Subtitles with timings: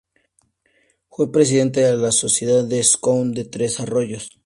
[1.11, 4.31] Fue presidente de la sociedad de Scout de Tres Arroyos.